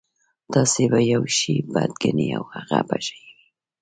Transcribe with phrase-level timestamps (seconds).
[0.53, 3.33] تاسې به يو شی بد ګڼئ او هغه به ښه وي.